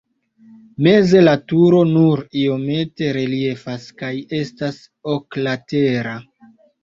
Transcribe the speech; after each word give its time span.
Meze 0.85 1.19
la 1.25 1.33
turo 1.51 1.81
nur 1.89 2.23
iomete 2.45 3.09
reliefas 3.19 3.85
kaj 4.01 4.11
estas 4.41 4.79
oklatera. 5.17 6.15